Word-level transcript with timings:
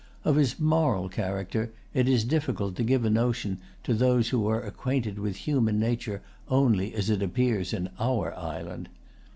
Of 0.25 0.35
his 0.37 0.59
moral 0.59 1.09
character 1.09 1.71
it 1.93 2.09
is 2.09 2.23
difficult 2.23 2.73
to[Pg 2.75 2.79
130] 2.79 2.87
give 2.89 3.05
a 3.05 3.09
notion 3.11 3.59
to 3.83 3.93
those 3.93 4.29
who 4.29 4.47
are 4.47 4.59
acquainted 4.63 5.19
with 5.19 5.35
human 5.35 5.77
nature 5.79 6.23
only 6.49 6.95
as 6.95 7.11
it 7.11 7.21
appears 7.21 7.71
in 7.71 7.87
our 7.99 8.33
island. 8.33 8.89